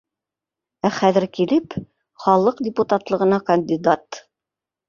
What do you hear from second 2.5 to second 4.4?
депутатлығына кандидат